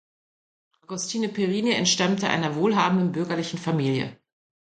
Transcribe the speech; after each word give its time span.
Agostino 0.81 1.27
Perini 1.31 1.73
entstammte 1.73 2.27
einer 2.27 2.55
wohlhabenden 2.55 3.11
bürgerlichen 3.11 3.59
Familie. 3.59 4.17